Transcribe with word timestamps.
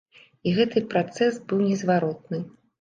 І 0.47 0.53
гэты 0.57 0.83
працэс 0.95 1.39
быў 1.53 1.63
незваротны. 1.69 2.45